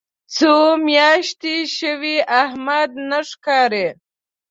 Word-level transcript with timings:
څو 0.35 0.55
میاشتې 0.87 1.55
شوې 1.77 2.15
احمد 2.41 2.89
نه 3.09 3.19
ښکاري. 3.29 3.87